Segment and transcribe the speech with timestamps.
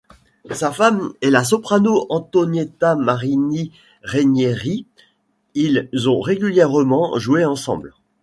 [0.49, 4.87] Sa femme est la soprano Antonietta Marini-Rainieri,
[5.53, 7.93] ils ont régulièrement joué ensemble.